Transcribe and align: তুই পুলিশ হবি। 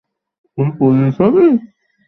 তুই 0.57 0.69
পুলিশ 0.79 1.15
হবি। 1.21 1.47